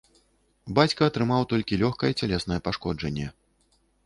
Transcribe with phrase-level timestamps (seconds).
[0.79, 3.27] Бацька атрымаў толькі лёгкае цялеснае пашкоджанне.